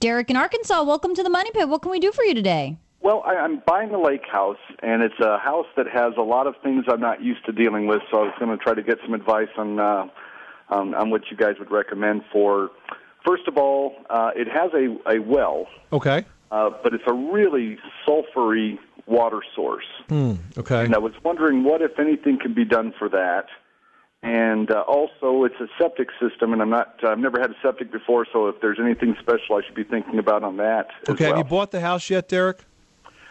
[0.00, 1.68] Derek in Arkansas, welcome to the Money Pit.
[1.68, 2.78] What can we do for you today?
[3.02, 6.46] Well, I, I'm buying a lake house, and it's a house that has a lot
[6.46, 8.00] of things I'm not used to dealing with.
[8.10, 10.06] So I was going to try to get some advice on uh,
[10.70, 12.70] on, on what you guys would recommend for.
[13.26, 16.24] First of all, uh, it has a, a well, Okay.
[16.50, 17.76] uh, but it's a really
[18.08, 19.84] sulfury water source.
[20.08, 20.34] Hmm.
[20.56, 20.82] Okay.
[20.84, 23.46] And I was wondering what, if anything, can be done for that.
[24.22, 26.96] And uh, also, it's a septic system, and I'm not.
[27.02, 30.18] I've never had a septic before, so if there's anything special, I should be thinking
[30.18, 30.88] about on that.
[31.02, 31.24] as Okay.
[31.24, 31.36] well.
[31.36, 32.58] Have you bought the house yet, Derek?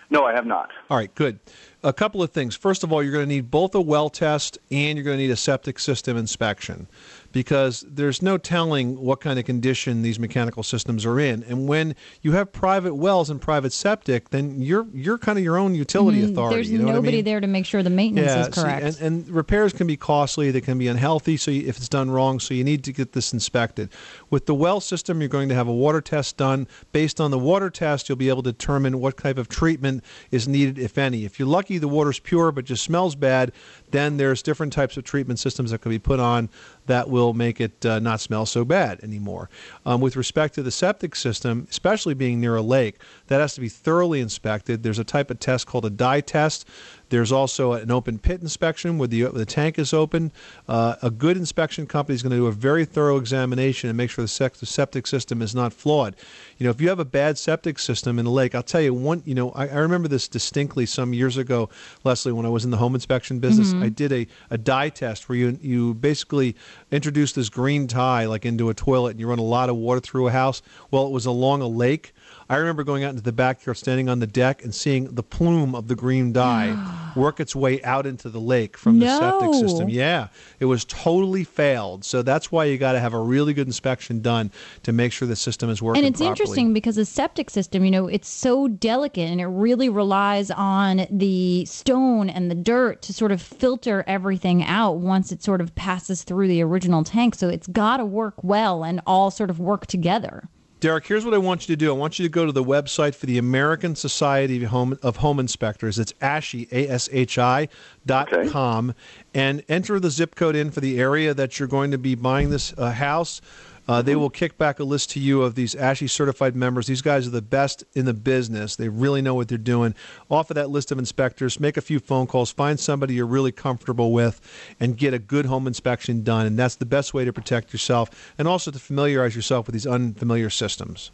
[0.10, 0.70] No, I have not.
[0.90, 1.40] All right, good.
[1.82, 2.58] A couple of things.
[2.58, 5.24] First of all, you're going to need both a well test and you're going to
[5.24, 6.88] need a septic system inspection
[7.32, 11.44] because there's no telling what kind of condition these mechanical systems are in.
[11.44, 15.58] And when you have private wells and private septic, then you're you're kind of your
[15.58, 16.56] own utility Mm, authority.
[16.56, 17.26] There's you know what I nobody mean?
[17.26, 18.84] there to make sure the maintenance is see, correct.
[18.84, 20.52] and, and repairs can be costly.
[20.52, 21.38] They can be unhealthy.
[21.38, 23.90] So you, if it's done wrong, so you need to get this inspected.
[24.30, 26.68] With the well system, you're going to have a water test done.
[26.92, 30.48] Based on the water test, you'll be able to determine what type of treatment is
[30.48, 31.24] needed, if any.
[31.26, 33.52] If you're lucky, the water's pure but just smells bad,
[33.92, 36.50] then there's different types of treatment systems that can be put on
[36.86, 39.50] that will make it uh, not smell so bad anymore.
[39.86, 43.62] Um, with respect to the septic system, especially being near a lake, that has to
[43.62, 44.84] be thoroughly inspected.
[44.84, 46.68] There's a type of test called a dye test.
[47.10, 50.32] There's also an open pit inspection where the, the tank is open.
[50.68, 54.10] Uh, a good inspection company is going to do a very thorough examination and make
[54.10, 56.16] sure the, sec- the septic system is not flawed.
[56.58, 58.94] You know, if you have a bad septic system in a lake, I'll tell you
[58.94, 59.24] one.
[59.26, 61.70] You know, I, I remember this distinctly some years ago,
[62.04, 63.74] Leslie, when I was in the home inspection business.
[63.74, 63.84] Mhm.
[63.84, 66.56] I did a, a dye test where you you basically
[66.92, 70.00] introduce this green dye like into a toilet and you run a lot of water
[70.00, 70.62] through a house.
[70.92, 72.14] Well, it was along a lake.
[72.50, 75.76] I remember going out into the backyard, standing on the deck, and seeing the plume
[75.76, 76.70] of the green dye
[77.16, 79.90] work its way out into the lake from the septic system.
[79.90, 80.28] Yeah,
[80.60, 82.06] it was totally failed.
[82.06, 84.52] So that's why you got to have a really good inspection done
[84.84, 86.32] to make sure the system is working and it's properly.
[86.32, 91.06] interesting because the septic system, you know, it's so delicate and it really relies on
[91.10, 95.74] the stone and the dirt to sort of filter everything out once it sort of
[95.76, 97.36] passes through the original tank.
[97.36, 100.50] So it's got to work well and all sort of work together.
[100.80, 101.94] Derek, here's what I want you to do.
[101.94, 105.18] I want you to go to the website for the American Society of Home, of
[105.18, 106.00] Home Inspectors.
[106.00, 107.68] It's ASHI, A-S-H-I
[108.06, 108.96] dot com,
[109.34, 112.50] and enter the zip code in for the area that you're going to be buying
[112.50, 113.42] this uh, house.
[113.90, 116.86] Uh, they will kick back a list to you of these ASHI certified members.
[116.86, 118.76] These guys are the best in the business.
[118.76, 119.96] They really know what they're doing.
[120.30, 123.52] Off of that list of inspectors, make a few phone calls, find somebody you're really
[123.52, 124.42] comfortable with,
[124.80, 126.46] and get a good home inspection done.
[126.46, 129.88] And that's the best way to protect yourself and also to familiarize yourself with these
[129.88, 131.10] unfamiliar systems.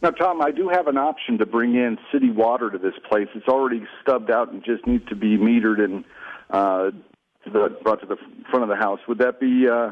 [0.00, 3.26] Now, Tom, I do have an option to bring in city water to this place.
[3.34, 6.04] It's already stubbed out and just needs to be metered and
[6.50, 6.92] uh,
[7.44, 8.18] to the, brought to the
[8.50, 9.00] front of the house.
[9.08, 9.90] Would that be uh,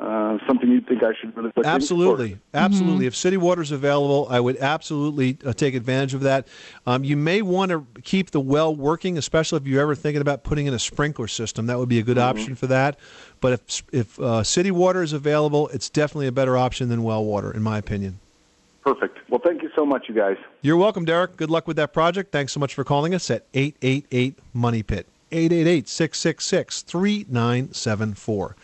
[0.00, 2.40] uh, something you think I should really look Absolutely, into?
[2.52, 3.06] absolutely.
[3.06, 6.48] If city water is available, I would absolutely uh, take advantage of that.
[6.84, 10.42] Um, you may want to keep the well working, especially if you're ever thinking about
[10.42, 11.66] putting in a sprinkler system.
[11.66, 12.98] That would be a good option for that.
[13.40, 17.24] But if if uh, city water is available, it's definitely a better option than well
[17.24, 18.18] water, in my opinion.
[18.82, 19.18] Perfect.
[19.30, 20.36] Well, thank you so much, you guys.
[20.60, 21.36] You're welcome, Derek.
[21.36, 22.32] Good luck with that project.
[22.32, 25.06] Thanks so much for calling us at 888 Money Pit.
[25.34, 28.56] 888 666 3974.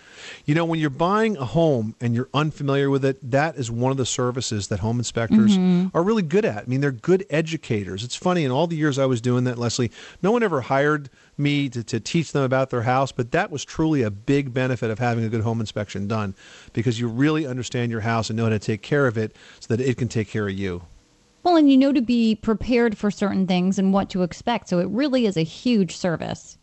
[0.45, 3.91] You know, when you're buying a home and you're unfamiliar with it, that is one
[3.91, 5.91] of the services that home inspectors Mhm.
[5.95, 6.59] are really good at.
[6.59, 8.05] I mean, they're good educators.
[8.05, 9.91] It's funny, in all the years I was doing that, Leslie,
[10.23, 13.65] no one ever hired me to, to teach them about their house, but that was
[13.65, 16.35] truly a big benefit of having a good home inspection done
[16.75, 19.75] because you really understand your house and know how to take care of it so
[19.75, 20.83] that it can take care of you.
[21.43, 24.69] Well, and you know to be prepared for certain things and what to expect.
[24.69, 26.59] So it really is a huge service.